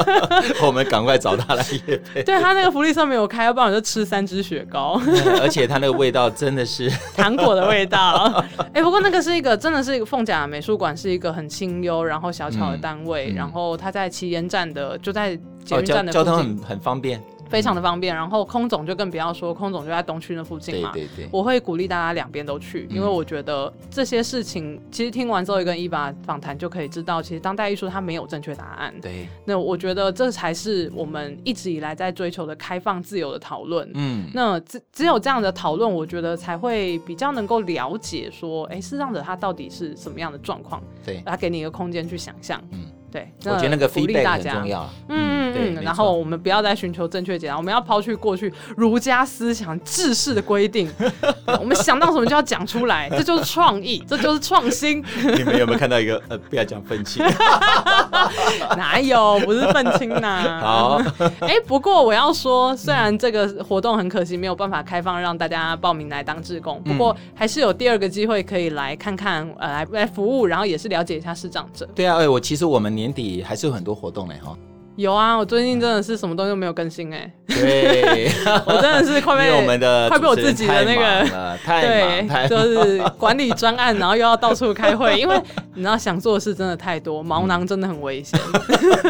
[0.63, 2.23] 我们赶快找他来叶配。
[2.23, 5.01] 对，他那个福利社没有开，要不然我就吃三支雪糕。
[5.41, 8.45] 而且他那个味道真的是糖果的味道。
[8.73, 17.21] 哎，不过那个是一个，真的是一个凤甲美术馆，是一个很清幽，然后小巧的单位，然后他在旗延站的，就在捷运站的交通很很方便。
[17.47, 20.91] 非常的方便，然后空总就更不要说，空总就在东区那附近嘛。
[20.93, 28.93] 对对对，我会鼓励大家两边都去，因为我觉得这些事情其实听完之后，跟伊娃访谈就可以知道，其实当代艺术它没有正确答案。
[29.01, 33.89] 对，那我觉得这才是我们一直以来在追求的开放自由的讨论。
[33.95, 40.83] 嗯，那只只有这样的讨论，我觉得才会比较能够了解说，哎，视障者他到底是什么样的状况？
[41.05, 42.61] 对，他给你一个空间去想象。
[42.73, 42.87] 嗯。
[43.15, 44.91] 对，我觉得那个 feedback 很重要。
[45.09, 50.91] 嗯嗯嗯，然后我们不要再寻求正确解答，我们要抛去过去儒家思想制式的规定。
[51.61, 54.99] 我们想到什么就要讲出来，这就是创意，这就是创新。
[55.37, 57.25] 你们有没有看到一个呃，不要讲愤青？
[58.77, 59.39] 哪有？
[59.45, 60.59] 不是愤青呐。
[60.61, 61.01] 好，
[61.39, 71.89] 哎，不过我要说，虽然这个活动很可惜没有办法开放让大家报名来当志工，不过还是有第二个机会可以来看看，呃，来来服务，然后也是了解一下视障者。
[71.95, 74.57] 对啊，哎，我其实我们年年底还是有很多活动嘞哈。
[74.97, 77.31] 有啊，我最近真的是什么东西都没有更新哎。
[77.49, 78.29] 对，
[78.67, 85.37] 我真的是快被我们的快被我自己的那个对，就是管理专案，然后又要到处开会，因为
[85.75, 88.39] 你知道想做的事真的太多，毛囊真的很危险。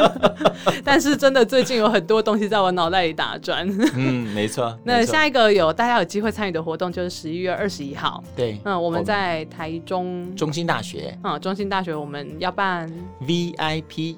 [0.83, 3.67] 但是真的最近有很多东西在我脑袋里打转。
[3.95, 4.77] 嗯，没错。
[4.85, 8.23] 那下一个有大家有机会参与的活动就是十一月二十一号。
[8.35, 11.17] 对，嗯，我们在台中中心大学。
[11.23, 12.91] 嗯，中心大学我们要办
[13.27, 14.17] VIP。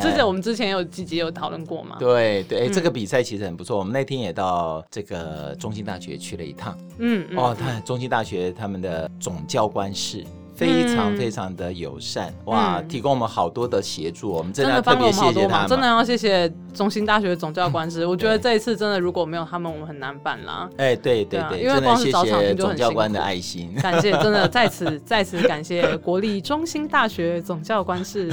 [0.00, 0.83] 之前我们之前有。
[0.84, 1.96] 几集有讨论过吗？
[1.98, 3.78] 对对，哎，这个比赛其实很不错。
[3.78, 6.78] 我们那天也到这个中兴大学去了一趟。
[6.98, 10.24] 嗯，哦，他中兴大学他们的总教官室。
[10.54, 12.82] 非常非常的友善，嗯、哇！
[12.82, 18.06] 提供我们好多的协助，我们真的要特别谢谢他们，真的要谢谢中兴大学总教官 室。
[18.06, 20.68] 我觉得这一次真的如果没有他们，我们很难办啦。
[20.76, 22.76] 哎，对对对，因为光是找场地就很辛苦。
[22.76, 28.30] 总教官的爱心， 感谢，真的在此在此感谢国立中兴大学总教官室，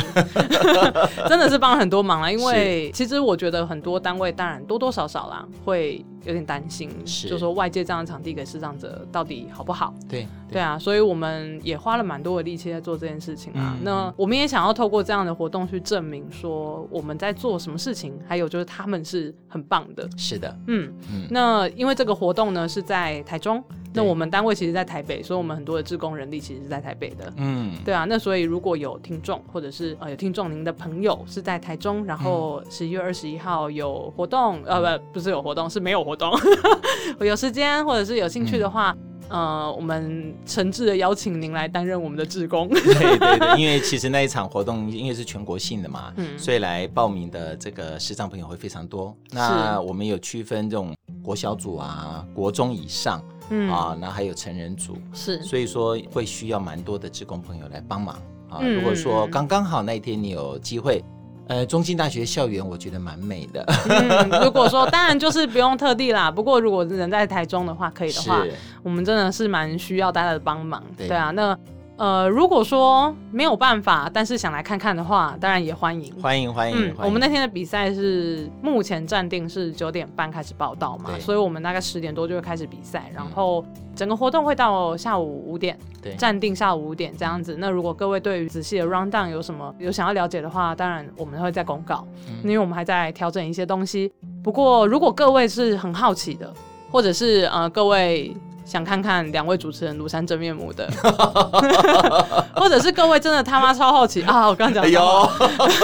[1.27, 2.31] 真的是帮了很多忙了。
[2.31, 9.93] 因为其实我觉得很多单位当然多多少少啦会有点担心，是就说外界这样的场地给视障者到底好不好？
[10.09, 12.01] 对对啊，所以我们也花了。
[12.11, 20.09] 蛮多的力气在做这件事情啊，嗯、那我们也想要透过这样的活动去证明说我们在做什么事情，还有就是他们是很棒的。
[20.17, 21.27] 是的，嗯嗯。
[21.29, 27.33] 那因为这个活动呢是在台中，那我们单位其实在台北，所以我们很多的志工人力其实是在台北的。
[27.37, 28.05] 嗯，对啊。
[28.07, 36.31] 那所以如果有听众或者是呃有听众您的朋友是在台中，然后十一月二十一号有活动，嗯、呃不不是有活动是没有活动，
[37.19, 38.91] 有时间或者是有兴趣的话。
[38.91, 42.67] 嗯呃，我们诚挚的邀请您来担任我们的志工。
[42.67, 42.81] 对
[43.17, 49.15] 对对，因为其实那一场活动因为是全国性的嘛， 嗯，所以来报名的这个视障朋友会非常多。
[49.29, 58.15] 那我们有区分这种国小组啊、国中以上，嗯啊，那还有成人组，是，所以说会需要蛮多的职工朋友来帮忙
[58.49, 58.59] 啊。
[58.61, 61.03] 如果说刚刚好那一天你有机会。
[61.47, 63.61] 呃，中兴大学校园我觉得蛮美的。
[63.89, 68.41] 嗯，如果说当然就是不用特地啦，不过如果人在台中的话，可以的话，
[68.81, 70.81] 我们真的是蛮需要大家的帮忙。
[70.95, 71.57] 对，对啊，那。
[72.01, 76.75] 呃，如果说没有办法，但是想来看看的话，当然也欢迎，欢迎欢迎。
[76.75, 83.63] 嗯，我们那天的比赛是目前暂定是九点半开始报道嘛，所以我们大概十点多就会开始比赛，然后
[83.95, 87.55] 整个活动会到下午五点，对，暂定下午五点这样子。
[87.59, 94.11] 那如果各位对于仔细的 rundown 有什么有想要了解的话，当然我们会再公告，嗯，因为我们还在调整一些东西。
[94.43, 96.51] 不过如果各位是很好奇的，
[96.89, 98.35] 或者是呃各位。
[98.71, 100.89] 想看看两位主持人庐山真面目的，
[102.55, 104.47] 或者是各位真的他妈超好奇啊！
[104.47, 105.29] 我刚刚讲，哎呦，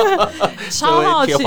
[0.71, 1.33] 超好奇，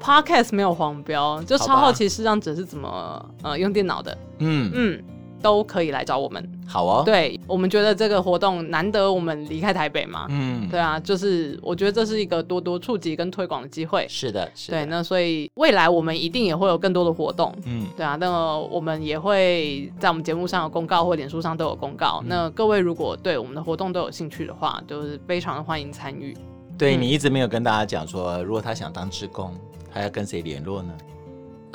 [0.00, 4.70] Podcast 没有黄标，就超好奇视障者是怎么呃用电脑的，嗯。
[4.74, 5.02] 嗯。
[5.42, 7.02] 都可以来找我们，好哦。
[7.04, 14.06] 对，我们觉得这个活动难得我们离开台北嘛，嗯，对啊，就是我觉得这是一个多多触及跟推广的机会。
[14.08, 14.78] 是的，是的。
[14.78, 22.20] 对，那所以未来我们一定也会有更多的活动，嗯，对啊，那么我们也会在我们节目上有公告，或脸书上都有公告。
[22.22, 26.36] 嗯、那各位如果对我们的活动都有兴趣的话，就是非常的欢迎参与。
[26.76, 29.54] 对、嗯、你一直没有跟大家讲说，如果他想当志工，
[29.92, 30.92] 他要跟谁联络呢？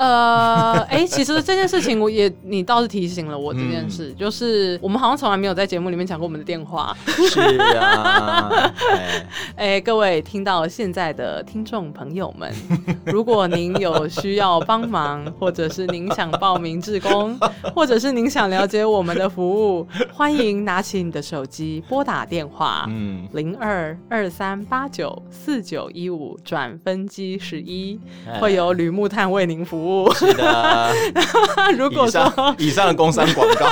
[0.02, 6.92] 呃，哎、欸，其实这件事情我也，你倒是提醒了我这件事，嗯、就是我们好像从来没有在节目里面讲过我们的电话。
[7.06, 7.40] 是
[7.78, 8.50] 啊，
[9.54, 12.52] 哎、欸，各位听到现在的听众朋友们，
[13.06, 17.38] 如果您有需要帮忙，或者是您想报名志工，
[17.72, 28.00] 或者是您想了解我们的服务，欢迎拿起你的手机拨打电话，嗯，零二二三八九四九一五转分机十一，
[28.40, 29.91] 会有吕木炭为您服务。
[30.14, 30.92] 是的，
[31.76, 33.66] 如果说以上的工商广告，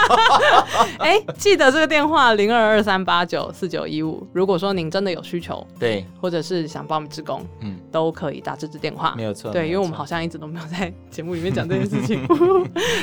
[0.98, 4.26] 哎、欸，记得这个电话零二二三八九四九一五。
[4.32, 9.50] 如果说您真的有需求，对，或者是想报名志工，嗯，都可以打这支电话，没有错。
[9.50, 12.26] 对，因为我们好像一直都没有在节目里面讲这件 事情。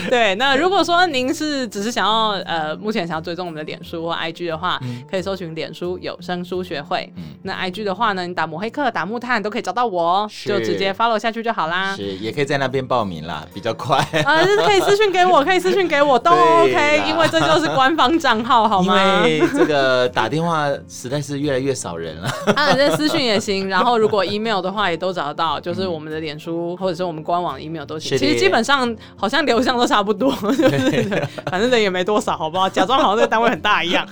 [0.09, 7.11] 对，那如果说您是只是想要呃，目前想要追踪我们的脸书或 IG 的话，嗯、可以搜寻脸书有声书学会。
[7.15, 11.95] 嗯、那 IG 的话呢，你打抹黑客、打木炭都可以找到我，就直接 follow 下去就好啦。
[11.95, 12.96] 是，也可以在那边报。
[13.03, 19.27] 名啦，比较快啊，就是可以私信给我， 可以私信给我都 OK，因为这就是官方账号， 好吗？
[19.27, 22.29] 因为这个打电话实在是越来越少人了。
[22.55, 28.17] 啊，这私信也行，然后如果 email 的话也都找得到，就是我们的脸书或者是我们官网 email 都行。
[28.17, 31.27] 其实基本上好像流向都差不多，就是对？
[31.49, 32.67] 反正人也没多少，好不好？
[32.69, 34.07] 假装好像这个单位很大一样。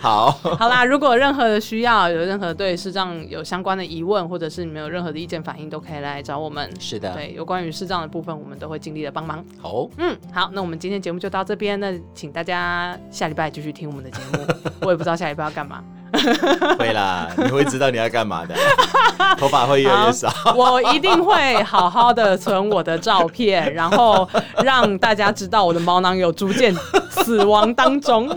[0.00, 6.41] 好，好啦，如果任何的需要，有任何对视障有相关的疑问，或者是你们有任何的意见反应，都可以来找我。
[6.48, 9.44] 们是的，对，有关于视障的部分，我们都会尽力的帮忙。
[9.60, 14.46] 好，嗯，好，那我们今天节目就到这边，那请大家下礼拜继续听我们的节目。
[14.82, 15.82] 我也不知道下礼拜要干嘛。
[16.78, 18.54] 会啦，你会知道你要干嘛的，
[19.38, 20.30] 头发会越来越少。
[20.54, 24.28] 我一定会好好的存我的照片，然后
[24.62, 26.74] 让大家知道我的毛囊有逐渐
[27.08, 28.28] 死亡当中。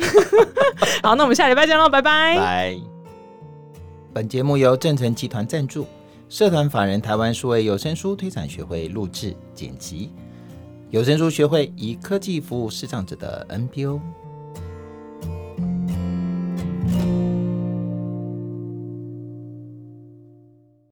[1.03, 2.37] 好，那我们下礼拜见喽，拜拜。
[2.37, 2.77] 拜。
[4.13, 5.85] 本节目由正成集团赞助。
[6.27, 10.11] 社团法人台湾数位有声书推展学会录制剪辑。
[10.89, 13.99] 有声书学会以科技服务视障者的 npo